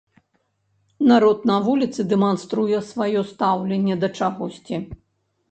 Народ 1.11 1.43
на 1.51 1.57
вуліцы 1.67 2.01
дэманструе 2.15 2.81
сваё 2.91 3.21
стаўленне 3.33 4.01
да 4.07 4.11
чагосьці. 4.19 4.83